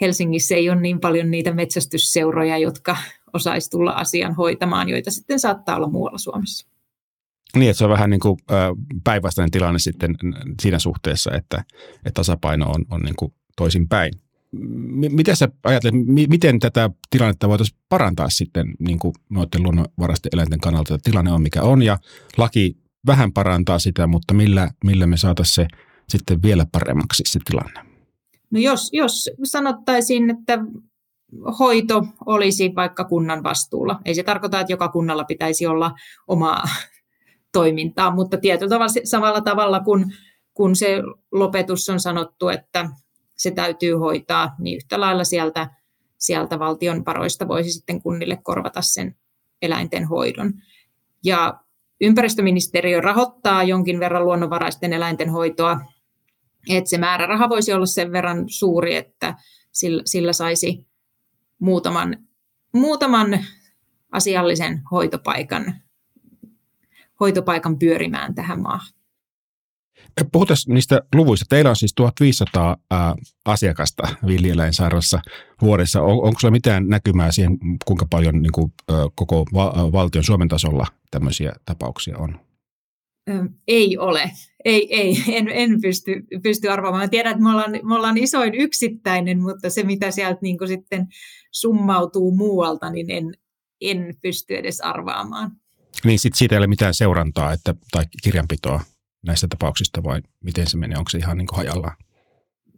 Helsingissä 0.00 0.54
ei 0.54 0.70
ole 0.70 0.80
niin 0.80 1.00
paljon 1.00 1.30
niitä 1.30 1.52
metsästysseuroja, 1.52 2.58
jotka 2.58 2.96
osaisi 3.32 3.70
tulla 3.70 3.90
asian 3.90 4.34
hoitamaan, 4.34 4.88
joita 4.88 5.10
sitten 5.10 5.40
saattaa 5.40 5.76
olla 5.76 5.88
muualla 5.88 6.18
Suomessa. 6.18 6.68
Niin, 7.56 7.70
että 7.70 7.78
se 7.78 7.84
on 7.84 7.90
vähän 7.90 8.10
niin 8.10 8.20
kuin 8.20 8.38
päinvastainen 9.04 9.50
tilanne 9.50 9.78
sitten 9.78 10.16
siinä 10.62 10.78
suhteessa, 10.78 11.30
että, 11.34 11.64
että 11.96 12.10
tasapaino 12.14 12.70
on, 12.70 12.84
on 12.90 13.00
niin 13.00 13.16
kuin 13.18 13.32
toisin 13.56 13.88
päin. 14.52 15.14
Miten 15.14 15.36
sä 15.36 15.48
ajattelet, 15.64 15.94
miten 16.28 16.58
tätä 16.58 16.90
tilannetta 17.10 17.48
voitaisiin 17.48 17.78
parantaa 17.88 18.30
sitten 18.30 18.74
niin 18.78 18.98
kuin 18.98 19.14
noiden 19.30 19.62
luonnonvaraisten 19.62 20.30
eläinten 20.32 20.60
kannalta? 20.60 20.98
Tilanne 20.98 21.32
on 21.32 21.42
mikä 21.42 21.62
on 21.62 21.82
ja 21.82 21.98
laki 22.36 22.76
vähän 23.06 23.32
parantaa 23.32 23.78
sitä, 23.78 24.06
mutta 24.06 24.34
millä, 24.34 24.70
millä 24.84 25.06
me 25.06 25.16
saataisiin 25.16 25.54
se 25.54 25.66
sitten 26.08 26.42
vielä 26.42 26.66
paremmaksi 26.72 27.22
se 27.26 27.40
tilanne? 27.44 27.80
No 28.50 28.60
jos, 28.60 28.90
jos 28.92 29.30
sanottaisiin, 29.44 30.30
että 30.30 30.58
hoito 31.58 32.06
olisi 32.26 32.72
vaikka 32.76 33.04
kunnan 33.04 33.42
vastuulla. 33.42 34.00
Ei 34.04 34.14
se 34.14 34.22
tarkoita, 34.22 34.60
että 34.60 34.72
joka 34.72 34.88
kunnalla 34.88 35.24
pitäisi 35.24 35.66
olla 35.66 35.92
omaa 36.28 36.64
toimintaa, 37.52 38.14
mutta 38.14 38.36
tietyllä 38.36 38.70
tavalla 38.70 38.92
samalla 39.04 39.40
tavalla 39.40 39.80
kuin 39.80 40.04
kun 40.54 40.76
se 40.76 41.02
lopetus 41.32 41.88
on 41.88 42.00
sanottu, 42.00 42.48
että 42.48 42.88
se 43.36 43.50
täytyy 43.50 43.94
hoitaa, 43.94 44.54
niin 44.58 44.76
yhtä 44.76 45.00
lailla 45.00 45.24
sieltä, 45.24 45.70
sieltä 46.18 46.58
valtion 46.58 47.04
varoista 47.04 47.48
voisi 47.48 47.70
sitten 47.70 48.02
kunnille 48.02 48.36
korvata 48.42 48.82
sen 48.82 49.16
eläinten 49.62 50.04
hoidon. 50.04 50.52
Ja 51.24 51.60
ympäristöministeriö 52.00 53.00
rahoittaa 53.00 53.62
jonkin 53.62 54.00
verran 54.00 54.24
luonnonvaraisten 54.24 54.92
eläinten 54.92 55.30
hoitoa, 55.30 55.80
että 56.68 56.90
se 56.90 56.98
määräraha 56.98 57.48
voisi 57.48 57.72
olla 57.72 57.86
sen 57.86 58.12
verran 58.12 58.44
suuri, 58.46 58.94
että 58.94 59.34
sillä, 59.72 60.02
sillä 60.06 60.32
saisi 60.32 60.86
muutaman, 61.58 62.16
muutaman 62.72 63.44
asiallisen 64.12 64.82
hoitopaikan, 64.90 65.74
hoitopaikan 67.20 67.78
pyörimään 67.78 68.34
tähän 68.34 68.62
maahan. 68.62 69.01
Puhutaan 70.32 70.56
niistä 70.68 71.00
luvuista. 71.14 71.46
Teillä 71.48 71.70
on 71.70 71.76
siis 71.76 71.92
1500 71.94 72.76
ää, 72.90 73.14
asiakasta 73.44 74.02
villieläinsairaalassa 74.26 75.20
vuodessa. 75.62 76.02
On, 76.02 76.12
onko 76.12 76.40
sinulla 76.40 76.52
mitään 76.52 76.88
näkymää 76.88 77.32
siihen, 77.32 77.58
kuinka 77.84 78.06
paljon 78.10 78.42
niin 78.42 78.52
kuin, 78.52 78.72
ä, 78.90 78.94
koko 79.14 79.46
va- 79.54 79.92
valtion 79.92 80.24
Suomen 80.24 80.48
tasolla 80.48 80.86
tämmöisiä 81.10 81.52
tapauksia 81.64 82.18
on? 82.18 82.40
Ei 83.68 83.98
ole. 83.98 84.30
Ei, 84.64 84.94
ei. 84.94 85.24
En, 85.28 85.48
en 85.48 85.80
pysty, 85.82 86.22
pysty 86.42 86.68
arvaamaan. 86.68 87.10
Tiedän, 87.10 87.32
että 87.32 87.42
me 87.42 87.50
ollaan, 87.50 87.70
me 87.82 87.94
ollaan 87.94 88.18
isoin 88.18 88.54
yksittäinen, 88.54 89.42
mutta 89.42 89.70
se 89.70 89.82
mitä 89.82 90.10
sieltä 90.10 90.38
niin 90.42 90.58
kuin 90.58 90.68
sitten 90.68 91.06
summautuu 91.52 92.36
muualta, 92.36 92.90
niin 92.90 93.10
en, 93.10 93.34
en 93.80 94.14
pysty 94.22 94.56
edes 94.56 94.80
arvaamaan. 94.80 95.52
Niin 96.04 96.18
sit 96.18 96.34
siitä 96.34 96.54
ei 96.54 96.58
ole 96.58 96.66
mitään 96.66 96.94
seurantaa 96.94 97.52
että, 97.52 97.74
tai 97.90 98.04
kirjanpitoa 98.22 98.80
näistä 99.26 99.46
tapauksista 99.50 100.02
vai 100.02 100.20
miten 100.44 100.66
se 100.66 100.76
menee? 100.76 100.98
Onko 100.98 101.10
se 101.10 101.18
ihan 101.18 101.38
niin 101.38 101.46
kuin 101.46 101.56
hajallaan? 101.56 101.96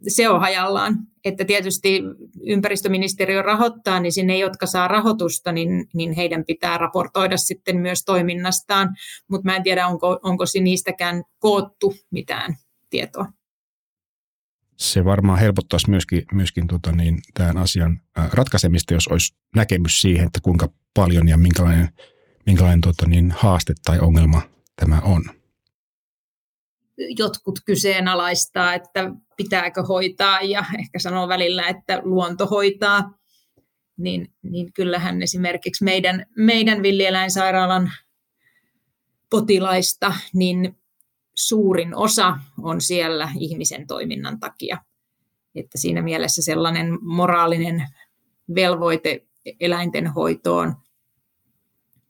Se 0.07 0.29
on 0.29 0.39
hajallaan. 0.39 0.97
Että 1.25 1.45
tietysti 1.45 2.01
ympäristöministeriö 2.47 3.41
rahoittaa, 3.41 3.99
niin 3.99 4.11
sinne, 4.11 4.37
jotka 4.37 4.65
saa 4.65 4.87
rahoitusta, 4.87 5.51
niin, 5.51 5.87
niin 5.93 6.13
heidän 6.13 6.45
pitää 6.45 6.77
raportoida 6.77 7.37
sitten 7.37 7.77
myös 7.77 8.03
toiminnastaan. 8.03 8.95
Mutta 9.29 9.45
mä 9.45 9.55
en 9.55 9.63
tiedä, 9.63 9.87
onko, 9.87 10.19
onko 10.23 10.43
niistäkään 10.61 11.23
koottu 11.39 11.95
mitään 12.11 12.55
tietoa. 12.89 13.25
Se 14.75 15.05
varmaan 15.05 15.39
helpottaisi 15.39 15.89
myöskin, 15.89 16.23
myöskin 16.31 16.67
tota 16.67 16.91
niin, 16.91 17.19
tämän 17.33 17.57
asian 17.57 18.01
ratkaisemista, 18.33 18.93
jos 18.93 19.07
olisi 19.07 19.35
näkemys 19.55 20.01
siihen, 20.01 20.25
että 20.25 20.39
kuinka 20.43 20.69
paljon 20.93 21.27
ja 21.27 21.37
minkälainen, 21.37 21.89
minkälainen 22.45 22.81
tota 22.81 23.07
niin, 23.07 23.31
haaste 23.31 23.73
tai 23.85 23.99
ongelma 23.99 24.41
tämä 24.75 24.99
on 24.99 25.23
jotkut 26.97 27.59
kyseenalaistaa, 27.65 28.73
että 28.73 29.11
pitääkö 29.37 29.83
hoitaa 29.83 30.41
ja 30.41 30.65
ehkä 30.79 30.99
sanoo 30.99 31.27
välillä, 31.27 31.67
että 31.67 32.01
luonto 32.03 32.45
hoitaa, 32.45 33.13
niin, 33.97 34.33
niin 34.43 34.73
kyllähän 34.73 35.21
esimerkiksi 35.21 35.83
meidän, 35.83 36.25
meidän 36.37 36.83
villieläinsairaalan 36.83 37.91
potilaista, 39.29 40.15
niin 40.33 40.77
suurin 41.35 41.95
osa 41.95 42.37
on 42.61 42.81
siellä 42.81 43.29
ihmisen 43.39 43.87
toiminnan 43.87 44.39
takia. 44.39 44.77
Että 45.55 45.77
siinä 45.77 46.01
mielessä 46.01 46.41
sellainen 46.41 46.97
moraalinen 47.01 47.87
velvoite 48.55 49.25
eläinten 49.59 50.07
hoitoon 50.07 50.75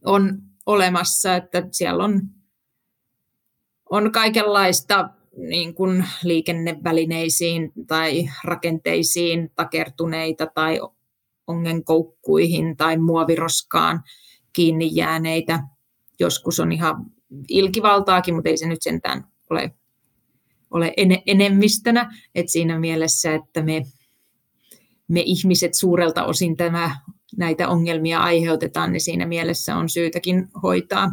on 0.06 0.42
olemassa, 0.65 1.36
että 1.36 1.63
siellä 1.72 2.04
on 2.04 2.22
on 3.89 4.12
kaikenlaista 4.12 5.10
niin 5.38 5.75
kuin 5.75 6.06
liikennevälineisiin 6.24 7.72
tai 7.88 8.30
rakenteisiin 8.44 9.51
takertuneita 9.56 10.46
tai 10.46 10.80
ongenkoukkuihin 11.48 12.77
tai 12.77 12.98
muoviroskaan 12.98 14.04
kiinni 14.54 14.89
jääneitä. 14.94 15.60
Joskus 16.20 16.60
on 16.60 16.72
ihan 16.72 17.06
ilkivaltaakin, 17.50 18.36
mutta 18.36 18.50
ei 18.50 18.58
se 18.58 18.68
nyt 18.68 18.82
sentään 18.82 19.27
ole, 19.50 19.72
ole 20.72 20.94
en, 20.98 21.22
enemmistönä. 21.25 22.12
Et 22.36 22.50
siinä 22.50 22.80
mielessä, 22.80 23.36
että 23.36 23.63
me, 23.63 23.84
me 25.08 25.24
ihmiset 25.25 25.74
suurelta 25.74 26.25
osin 26.25 26.58
tämä, 26.58 26.96
näitä 27.38 27.70
ongelmia 27.70 28.20
aiheutetaan, 28.20 28.92
niin 28.92 29.01
siinä 29.01 29.25
mielessä 29.25 29.75
on 29.75 29.89
syytäkin 29.89 30.48
hoitaa 30.63 31.12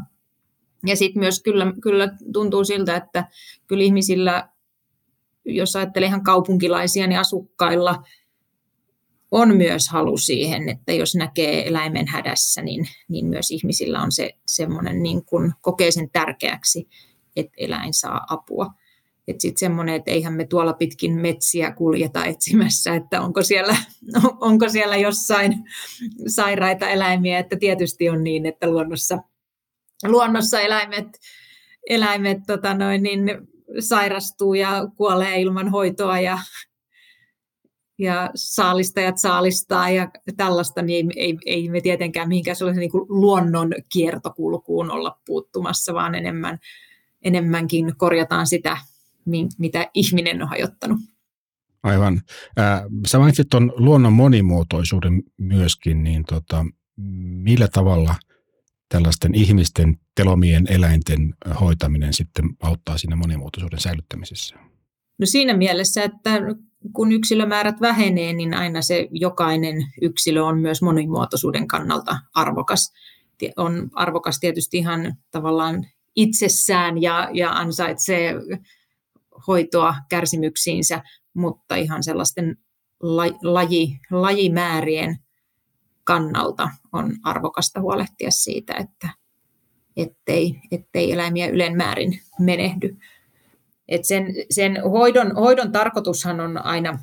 ja 0.87 0.97
sitten 0.97 1.21
myös 1.21 1.43
kyllä, 1.43 1.73
kyllä 1.83 2.09
tuntuu 2.33 2.65
siltä, 2.65 2.97
että 2.97 3.29
kyllä 3.67 3.85
ihmisillä, 3.85 4.49
jos 5.45 5.77
ajattelee 5.77 6.07
ihan 6.07 6.25
kaupunkilaisia, 6.25 7.07
niin 7.07 7.21
asukkailla 7.21 8.03
on 9.31 9.57
myös 9.57 9.89
halu 9.89 10.17
siihen, 10.17 10.69
että 10.69 10.93
jos 10.93 11.15
näkee 11.15 11.69
eläimen 11.69 12.07
hädässä, 12.07 12.63
niin, 12.63 12.89
niin 13.09 13.27
myös 13.27 13.51
ihmisillä 13.51 14.03
on 14.03 14.13
se 14.13 14.31
semmoinen, 14.47 15.03
niin 15.03 15.25
kuin 15.25 15.53
kokee 15.61 15.91
sen 15.91 16.11
tärkeäksi, 16.11 16.89
että 17.37 17.53
eläin 17.57 17.95
saa 17.95 18.27
apua. 18.29 18.71
Että 19.29 19.43
sitten 19.43 19.61
semmoinen, 19.61 19.95
että 19.95 20.11
eihän 20.11 20.33
me 20.33 20.47
tuolla 20.47 20.73
pitkin 20.73 21.21
metsiä 21.21 21.73
kuljeta 21.73 22.25
etsimässä, 22.25 22.95
että 22.95 23.21
onko 23.21 23.43
siellä, 23.43 23.77
onko 24.41 24.69
siellä 24.69 24.97
jossain 24.97 25.53
sairaita 26.27 26.89
eläimiä, 26.89 27.39
että 27.39 27.57
tietysti 27.57 28.09
on 28.09 28.25
niin, 28.25 28.47
että 28.47 28.71
luonnossa– 28.71 29.19
luonnossa 30.11 30.61
eläimet, 30.61 31.07
eläimet 31.89 32.39
tota 32.47 32.75
noin, 32.75 33.03
niin 33.03 33.25
sairastuu 33.79 34.55
ja 34.55 34.89
kuolee 34.97 35.41
ilman 35.41 35.69
hoitoa 35.69 36.21
ja, 36.21 36.39
ja 37.99 38.31
saalistajat 38.35 39.19
saalistaa 39.19 39.91
ja 39.91 40.11
tällaista, 40.37 40.83
niin 40.83 41.13
ei, 41.17 41.25
ei, 41.27 41.39
ei 41.47 41.69
me 41.69 41.81
tietenkään 41.81 42.29
mihinkään 42.29 42.57
sellaisen 42.57 42.81
niin 42.81 42.91
kuin 42.91 43.07
luonnon 43.09 43.73
kiertokulkuun 43.93 44.91
olla 44.91 45.21
puuttumassa, 45.27 45.95
vaan 45.95 46.15
enemmän, 46.15 46.59
enemmänkin 47.23 47.97
korjataan 47.97 48.47
sitä, 48.47 48.77
mitä 49.59 49.91
ihminen 49.95 50.43
on 50.43 50.49
hajottanut. 50.49 50.99
Aivan. 51.83 52.21
Sä 53.07 53.19
mainitsit 53.19 53.49
tuon 53.51 53.73
luonnon 53.77 54.13
monimuotoisuuden 54.13 55.23
myöskin, 55.37 56.05
niin 56.05 56.25
tota, 56.25 56.67
millä 57.43 57.69
tavalla– 57.69 58.15
tällaisten 58.93 59.35
ihmisten, 59.35 59.99
telomien, 60.15 60.67
eläinten 60.71 61.35
hoitaminen 61.61 62.13
sitten 62.13 62.45
auttaa 62.63 62.99
siinä 62.99 63.17
monimuotoisuuden 63.17 63.81
säilyttämisessä? 63.81 64.57
No 65.19 65.27
siinä 65.27 65.57
mielessä, 65.57 66.03
että 66.03 66.41
kun 66.93 67.13
yksilömäärät 67.13 67.81
vähenee, 67.81 68.33
niin 68.33 68.55
aina 68.55 68.83
se 68.83 69.09
jokainen 69.11 69.77
yksilö 70.03 70.45
on 70.45 70.59
myös 70.59 70.83
monimuotoisuuden 70.83 71.69
kannalta 71.69 72.19
arvokas. 72.35 72.93
On 73.57 73.91
arvokas 73.95 74.41
tietysti 74.41 74.79
ihan 74.79 75.15
tavallaan 75.31 75.87
itsessään 76.17 77.03
ja, 77.03 77.29
ja 77.33 77.51
ansaitsee 77.51 78.35
hoitoa 79.47 79.95
kärsimyksiinsä, 80.09 81.03
mutta 81.35 81.77
ihan 81.77 82.03
sellaisten 82.03 82.57
laji, 83.43 83.99
lajimäärien 84.11 85.19
kannalta 86.05 86.71
on 86.93 87.17
arvokasta 87.23 87.81
huolehtia 87.81 88.31
siitä, 88.31 88.75
että 88.75 89.09
ettei, 89.97 90.61
ettei 90.71 91.13
eläimiä 91.13 91.49
ylenmäärin 91.49 92.21
menehdy. 92.41 92.97
Et 93.89 94.05
sen, 94.05 94.27
sen 94.51 94.83
hoidon, 94.91 95.37
hoidon 95.37 95.73
tarkoitushan 95.73 96.41
on 96.41 96.65
aina 96.65 96.99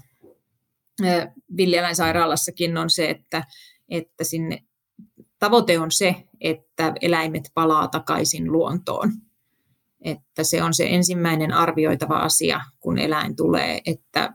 villieläinsairaalassakin 1.58 2.77
on 2.77 2.89
se, 2.89 3.10
että, 3.10 3.44
että 3.89 4.24
sinne 4.24 4.63
tavoite 5.39 5.79
on 5.79 5.91
se, 5.91 6.15
että 6.41 6.94
eläimet 7.01 7.51
palaa 7.53 7.88
takaisin 7.88 8.51
luontoon. 8.51 9.12
Että 10.01 10.44
se 10.44 10.63
on 10.63 10.74
se 10.74 10.88
ensimmäinen 10.89 11.53
arvioitava 11.53 12.18
asia, 12.18 12.62
kun 12.79 12.98
eläin 12.98 13.36
tulee, 13.36 13.82
että, 13.86 14.34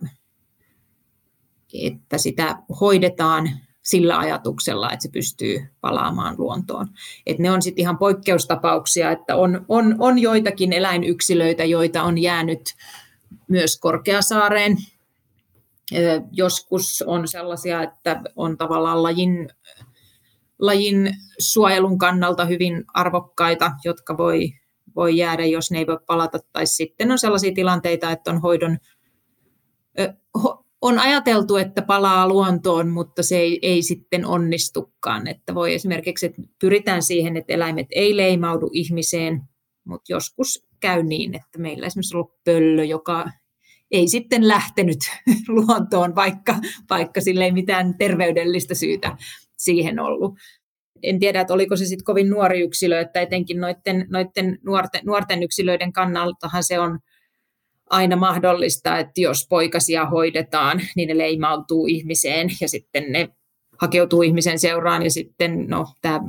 että 1.83 2.19
sitä 2.19 2.59
hoidetaan 2.81 3.51
sillä 3.85 4.19
ajatuksella, 4.19 4.93
että 4.93 5.03
se 5.03 5.09
pystyy 5.09 5.67
palaamaan 5.81 6.35
luontoon. 6.39 6.87
Et 7.27 7.39
ne 7.39 7.51
on 7.51 7.63
sitten 7.63 7.83
ihan 7.83 7.99
poikkeustapauksia, 7.99 9.11
että 9.11 9.37
on, 9.37 9.65
on, 9.69 9.97
on 9.99 10.19
joitakin 10.19 10.73
eläinyksilöitä, 10.73 11.65
joita 11.65 12.03
on 12.03 12.19
jäänyt 12.19 12.75
myös 13.49 13.79
Korkeasaareen. 13.81 14.77
Joskus 16.33 17.05
on 17.07 17.29
sellaisia, 17.29 17.83
että 17.83 18.23
on 18.37 18.59
tavallaan 18.59 19.03
lajin, 19.03 19.49
lajin 20.59 21.11
suojelun 21.39 21.99
kannalta 21.99 22.45
hyvin 22.45 22.85
arvokkaita, 22.95 23.73
jotka 23.85 24.17
voi, 24.17 24.53
voi 24.97 25.17
jäädä, 25.17 25.45
jos 25.45 25.71
ne 25.71 25.79
ei 25.79 25.87
voi 25.87 25.99
palata. 26.07 26.39
Tai 26.53 26.67
sitten 26.67 27.11
on 27.13 27.19
sellaisia 27.19 27.53
tilanteita, 27.55 28.11
että 28.11 28.31
on 28.31 28.41
hoidon, 28.41 28.79
on 30.85 30.99
ajateltu, 30.99 31.57
että 31.57 31.83
palaa 31.83 32.29
luontoon, 32.29 32.89
mutta 32.89 33.23
se 33.23 33.37
ei, 33.37 33.59
ei 33.63 33.83
sitten 33.83 34.27
onnistukaan. 34.27 35.27
Että 35.27 35.55
voi 35.55 35.75
esimerkiksi, 35.75 36.27
että 36.27 36.43
pyritään 36.61 37.03
siihen, 37.03 37.37
että 37.37 37.53
eläimet 37.53 37.87
ei 37.91 38.17
leimaudu 38.17 38.71
ihmiseen, 38.73 39.43
mutta 39.85 40.13
joskus 40.13 40.67
käy 40.81 41.03
niin, 41.03 41.35
että 41.35 41.59
meillä 41.59 41.87
esimerkiksi 41.87 42.17
on 42.17 42.19
ollut 42.19 42.45
pöllö, 42.45 42.85
joka 42.85 43.25
ei 43.91 44.09
sitten 44.09 44.49
lähtenyt 44.49 44.99
luontoon, 45.49 46.15
vaikka, 46.15 46.57
vaikka 46.91 47.21
sille 47.21 47.45
ei 47.45 47.53
mitään 47.53 47.95
terveydellistä 47.99 48.75
syytä 48.75 49.17
siihen 49.59 49.99
ollut. 49.99 50.35
En 51.03 51.19
tiedä, 51.19 51.41
että 51.41 51.55
oliko 51.55 51.77
se 51.77 51.85
sitten 51.85 52.05
kovin 52.05 52.31
nuori 52.31 52.61
yksilö, 52.61 53.01
että 53.01 53.21
etenkin 53.21 53.61
noiden, 53.61 54.07
noiden 54.11 54.59
nuorten, 54.65 55.01
nuorten 55.05 55.43
yksilöiden 55.43 55.93
kannaltahan 55.93 56.65
se 56.65 56.79
on 56.79 56.99
aina 57.95 58.17
mahdollista, 58.17 58.99
että 58.99 59.21
jos 59.21 59.47
poikasia 59.49 60.07
hoidetaan, 60.07 60.81
niin 60.97 61.09
ne 61.09 61.19
leimautuu 61.19 61.87
ihmiseen 61.87 62.49
ja 62.61 62.69
sitten 62.69 63.13
ne 63.13 63.29
hakeutuu 63.79 64.23
ihmisen 64.23 64.59
seuraan 64.59 65.03
ja 65.03 65.11
sitten 65.11 65.67
no, 65.69 65.87
tämä 66.03 66.21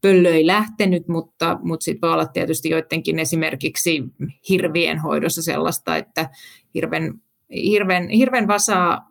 pöllö 0.00 0.34
ei 0.34 0.46
lähtenyt, 0.46 1.08
mutta, 1.08 1.58
mutta 1.62 1.84
sitten 1.84 2.08
voi 2.08 2.14
olla 2.14 2.26
tietysti 2.26 2.70
joidenkin 2.70 3.18
esimerkiksi 3.18 4.02
hirvien 4.48 4.98
hoidossa 4.98 5.42
sellaista, 5.42 5.96
että 5.96 6.30
hirven, 6.74 7.14
hirven, 7.54 8.08
hirven 8.08 8.48
vasaa 8.48 9.08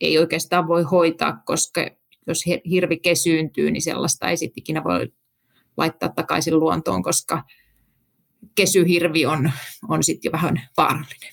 ei 0.00 0.18
oikeastaan 0.18 0.68
voi 0.68 0.82
hoitaa, 0.82 1.42
koska 1.44 1.90
jos 2.26 2.44
hirvi 2.70 2.98
kesyyntyy, 2.98 3.70
niin 3.70 3.82
sellaista 3.82 4.28
ei 4.28 4.36
sitten 4.36 4.60
ikinä 4.60 4.84
voi 4.84 5.12
laittaa 5.76 6.08
takaisin 6.08 6.58
luontoon, 6.58 7.02
koska 7.02 7.42
kesyhirvi 8.54 9.26
on, 9.26 9.50
on 9.88 10.02
sitten 10.02 10.28
jo 10.28 10.32
vähän 10.32 10.60
vaarallinen. 10.76 11.32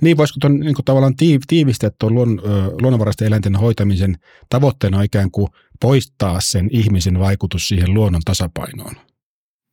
Niin, 0.00 0.16
voisiko 0.16 0.36
tuon 0.40 0.60
niin 0.60 0.74
tavallaan 0.84 1.14
tiivistää 1.46 1.90
tuon 1.98 2.14
luon, 2.14 2.42
luonnonvaraisten 2.82 3.28
eläinten 3.28 3.56
hoitamisen 3.56 4.16
tavoitteena 4.48 5.02
ikään 5.02 5.30
kuin 5.30 5.48
poistaa 5.80 6.40
sen 6.40 6.68
ihmisen 6.70 7.18
vaikutus 7.18 7.68
siihen 7.68 7.94
luonnon 7.94 8.22
tasapainoon? 8.24 8.94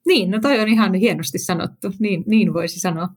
Niin, 0.07 0.31
no 0.31 0.39
toi 0.41 0.59
on 0.59 0.67
ihan 0.67 0.93
hienosti 0.93 1.39
sanottu. 1.39 1.93
Niin, 1.99 2.23
niin 2.27 2.53
voisi 2.53 2.79
sanoa. 2.79 3.07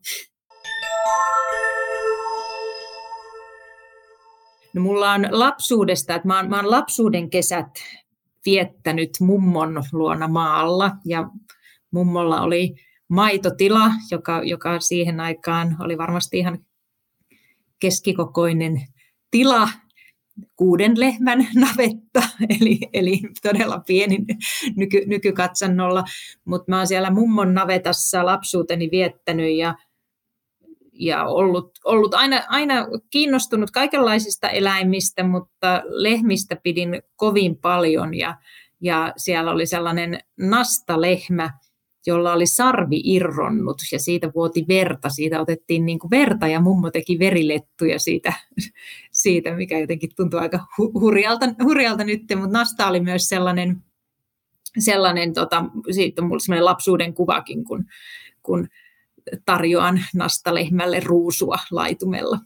No 4.75 4.83
mulla 4.83 5.13
on 5.13 5.27
lapsuudesta, 5.31 6.15
että 6.15 6.29
mä 6.29 6.37
oon, 6.37 6.51
mä 6.51 6.57
oon 6.57 6.71
lapsuuden 6.71 7.31
kesät 7.31 7.71
viettänyt 8.47 9.11
mummon 9.21 9.85
luona 9.93 10.29
maalla 10.29 10.91
ja 11.05 11.31
mummolla 11.91 12.41
oli 12.41 12.75
maitotila, 13.11 13.91
joka, 14.11 14.43
joka 14.45 14.81
siihen 14.81 15.21
aikaan 15.21 15.77
oli 15.81 15.99
varmasti 15.99 16.39
ihan 16.39 16.59
keskikokoinen 17.81 18.81
tila, 19.31 19.69
kuuden 20.57 21.01
lehmän 21.01 21.39
navetta, 21.55 22.23
eli, 22.49 22.79
eli 22.93 23.21
todella 23.43 23.81
pieni 23.87 24.19
nyky, 24.77 25.03
nykykatsannolla, 25.07 26.05
mutta 26.45 26.65
mä 26.69 26.77
oon 26.77 26.87
siellä 26.87 27.11
mummon 27.11 27.55
navetassa 27.55 28.27
lapsuuteni 28.27 28.89
viettänyt 28.91 29.57
ja, 29.57 29.75
ja 30.93 31.25
ollut, 31.25 31.71
ollut 31.85 32.15
aina, 32.15 32.43
aina 32.49 32.87
kiinnostunut 33.11 33.71
kaikenlaisista 33.71 34.49
eläimistä, 34.49 35.25
mutta 35.25 35.83
lehmistä 35.85 36.57
pidin 36.63 37.03
kovin 37.17 37.57
paljon. 37.57 38.15
Ja, 38.15 38.37
ja 38.81 39.13
siellä 39.17 39.51
oli 39.51 39.67
sellainen 39.67 40.21
nastalehmä, 40.39 41.51
jolla 42.07 42.33
oli 42.33 42.47
sarvi 42.47 43.01
irronnut 43.05 43.77
ja 43.93 43.99
siitä 43.99 44.31
vuoti 44.35 44.65
verta. 44.69 45.09
Siitä 45.09 45.41
otettiin 45.41 45.87
niin 45.87 45.99
kuin 45.99 46.11
verta 46.11 46.47
ja 46.47 46.61
mummo 46.61 46.91
teki 46.91 47.19
verilettuja 47.19 47.99
siitä, 47.99 48.33
siitä 49.13 49.55
mikä 49.55 49.79
jotenkin 49.79 50.11
tuntuu 50.17 50.41
aika 50.41 50.67
hurjalta, 50.79 51.47
hurjalta 51.63 52.05
nyt, 52.05 52.23
mutta 52.37 52.59
Nasta 52.59 52.89
oli 52.89 53.01
myös 53.01 53.29
sellainen, 53.29 53.77
sellainen 54.79 55.33
tota, 55.33 55.65
siitä 55.91 56.23
on 56.23 56.29
mulla 56.29 56.41
sellainen 56.41 56.65
lapsuuden 56.65 57.15
kuvakin, 57.15 57.65
kun, 57.65 57.85
kun 58.43 58.69
tarjoan 59.45 60.05
nastalehmälle 60.15 61.01
ruusua 61.01 61.59
laitumella. 61.71 62.39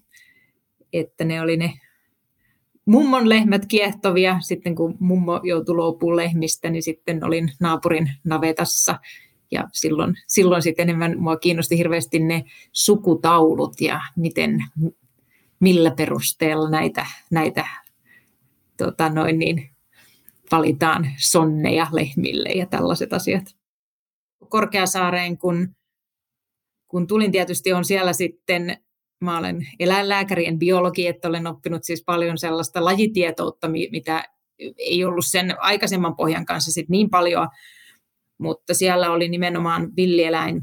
Että 0.93 1.25
ne 1.25 1.41
oli 1.41 1.57
ne 1.57 1.73
mummon 2.87 3.29
lehmät 3.29 3.67
kiehtovia. 3.67 4.41
Sitten 4.41 4.75
kun 4.75 4.97
mummo 5.01 5.41
joutui 5.43 5.75
luopumaan 5.75 6.17
lehmistä, 6.17 6.71
niin 6.71 6.83
sitten 6.83 7.25
olin 7.25 7.53
naapurin 7.61 8.11
navetassa 8.25 8.99
ja 9.51 9.69
silloin, 9.73 10.15
silloin 10.27 10.63
sitten 10.63 10.89
enemmän 10.89 11.19
mua 11.19 11.37
kiinnosti 11.37 11.79
hirveästi 11.79 12.19
ne 12.19 12.45
sukutaulut 12.73 13.81
ja 13.81 14.01
miten, 14.17 14.65
millä 15.61 15.91
perusteella 15.91 16.71
näitä, 16.71 17.07
näitä 17.31 17.67
tota 18.77 19.09
noin 19.09 19.39
niin, 19.39 19.71
valitaan 20.53 21.11
sonneja 21.17 21.87
lehmille 21.93 22.49
ja 22.49 22.67
tällaiset 22.67 23.13
asiat. 23.13 23.45
Korkeasaareen, 24.49 25.39
kun, 25.39 25.69
kun 26.89 27.07
tulin 27.07 27.33
tietysti 27.33 27.73
on 27.73 27.85
siellä 27.85 28.13
sitten, 28.13 28.77
mä 29.21 29.39
olen 29.39 29.69
eläinlääkärien 29.81 30.59
biologi, 30.59 31.07
että 31.07 31.29
olen 31.29 31.47
oppinut 31.47 31.85
siis 31.85 32.05
paljon 32.05 32.39
sellaista 32.39 32.85
lajitietoutta, 32.85 33.69
mitä 33.69 34.25
ei 34.79 35.05
ollut 35.05 35.27
sen 35.27 35.55
aikaisemman 35.61 36.17
pohjan 36.17 36.47
kanssa 36.47 36.73
sit 36.73 36.89
niin 36.89 37.11
paljon 37.11 37.49
mutta 38.39 38.75
siellä 38.75 39.11
oli 39.11 39.29
nimenomaan 39.29 39.97
villieläin, 39.97 40.63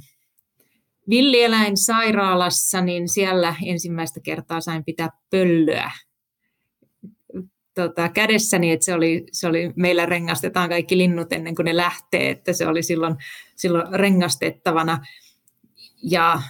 villieläin 1.10 1.78
sairaalassa, 1.78 2.82
niin 2.82 3.10
siellä 3.10 3.56
ensimmäistä 3.66 4.20
kertaa 4.24 4.62
sain 4.62 4.84
pitää 4.86 5.10
pöllöä 5.30 5.92
tota, 7.74 8.10
kädessäni, 8.10 8.72
että 8.72 8.86
se 8.86 8.94
oli, 8.94 9.26
se 9.32 9.48
oli, 9.48 9.72
meillä 9.76 10.06
rengastetaan 10.06 10.70
kaikki 10.70 10.98
linnut 10.98 11.34
ennen 11.34 11.56
kuin 11.56 11.66
ne 11.66 11.78
lähtee, 11.78 12.30
että 12.30 12.54
se 12.54 12.68
oli 12.68 12.84
silloin, 12.84 13.16
silloin 13.56 13.94
rengastettavana. 13.94 15.00
Ja 16.04 16.42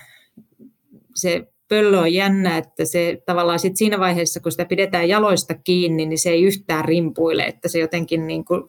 se 1.16 1.48
pöllö 1.68 2.00
on 2.00 2.14
jännä, 2.14 2.58
että 2.58 2.86
se 2.86 3.22
tavallaan 3.26 3.60
sit 3.60 3.78
siinä 3.78 4.00
vaiheessa, 4.00 4.40
kun 4.40 4.52
sitä 4.52 4.66
pidetään 4.66 5.10
jaloista 5.10 5.54
kiinni, 5.54 6.06
niin 6.06 6.20
se 6.20 6.30
ei 6.30 6.44
yhtään 6.44 6.86
rimpuile, 6.86 7.44
että 7.44 7.68
se 7.68 7.80
jotenkin 7.80 8.28
niin 8.28 8.46
kuin 8.46 8.64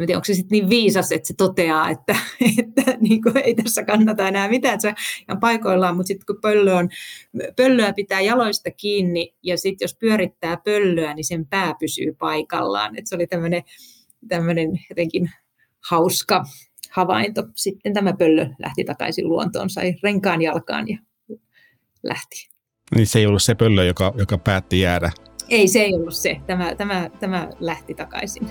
en 0.00 0.06
tiedä, 0.06 0.18
onko 0.18 0.24
se 0.24 0.34
sitten 0.34 0.56
niin 0.56 0.70
viisas, 0.70 1.12
että 1.12 1.28
se 1.28 1.34
toteaa, 1.34 1.90
että, 1.90 2.16
että 2.58 2.96
niin 3.00 3.22
kuin 3.22 3.38
ei 3.38 3.54
tässä 3.54 3.84
kannata 3.84 4.28
enää 4.28 4.48
mitään, 4.48 4.74
että 4.74 4.88
se 4.88 4.94
on 5.28 5.40
paikoillaan, 5.40 5.96
mutta 5.96 6.08
sitten 6.08 6.26
kun 6.26 6.40
pöllö 6.42 6.74
on, 6.74 6.88
pöllöä 7.56 7.92
pitää 7.92 8.20
jaloista 8.20 8.70
kiinni 8.70 9.34
ja 9.42 9.58
sitten 9.58 9.84
jos 9.84 9.96
pyörittää 10.00 10.56
pöllöä, 10.64 11.14
niin 11.14 11.24
sen 11.24 11.46
pää 11.46 11.74
pysyy 11.80 12.12
paikallaan. 12.18 12.98
että 12.98 13.08
se 13.08 13.14
oli 13.14 13.26
tämmöinen, 13.26 13.62
tämmöinen 14.28 14.70
jotenkin 14.90 15.30
hauska 15.90 16.44
havainto. 16.90 17.42
Sitten 17.56 17.94
tämä 17.94 18.12
pöllö 18.12 18.46
lähti 18.58 18.84
takaisin 18.84 19.28
luontoon, 19.28 19.70
sai 19.70 19.94
renkaan 20.02 20.42
jalkaan 20.42 20.88
ja 20.88 20.98
lähti. 22.02 22.50
Niin 22.94 23.06
se 23.06 23.18
ei 23.18 23.26
ollut 23.26 23.42
se 23.42 23.54
pöllö, 23.54 23.84
joka, 23.84 24.12
joka 24.16 24.38
päätti 24.38 24.80
jäädä. 24.80 25.10
Ei, 25.48 25.68
se 25.68 25.80
ei 25.80 25.94
ollut 25.94 26.14
se. 26.14 26.36
Tämä, 26.46 26.74
tämä, 26.74 27.10
tämä 27.20 27.48
lähti 27.60 27.94
takaisin. 27.94 28.48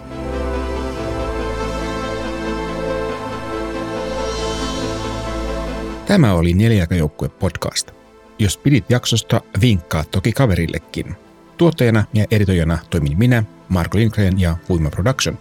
Tämä 6.09 6.33
oli 6.33 6.53
Neljäkajoukkue 6.53 7.29
podcast. 7.29 7.91
Jos 8.39 8.57
pidit 8.57 8.85
jaksosta, 8.89 9.41
vinkkaa 9.61 10.03
toki 10.03 10.31
kaverillekin. 10.31 11.15
Tuottajana 11.57 12.05
ja 12.13 12.25
editoijana 12.31 12.77
toimin 12.89 13.17
minä, 13.17 13.43
Marko 13.69 13.97
Lindgren 13.97 14.39
ja 14.39 14.57
Huima 14.69 14.89
Production. 14.89 15.37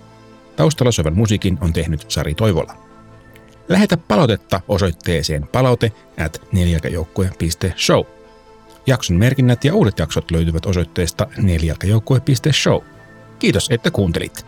Taustalla 0.57 0.93
soivan 0.93 1.17
musiikin 1.17 1.59
on 1.61 1.73
tehnyt 1.73 2.05
Sari 2.09 2.35
Toivola. 2.35 2.75
Lähetä 3.69 3.97
palautetta 3.97 4.61
osoitteeseen 4.69 5.49
palaute 5.53 5.93
at 6.25 6.43
neljäkajoukkue.show. 6.53 8.03
Jakson 8.87 9.17
merkinnät 9.17 9.65
ja 9.65 9.75
uudet 9.75 9.99
jaksot 9.99 10.31
löytyvät 10.31 10.67
osoitteesta 10.67 11.27
neljäkajoukkue.show. 11.37 12.81
Kiitos, 13.39 13.67
että 13.71 13.91
kuuntelit. 13.91 14.47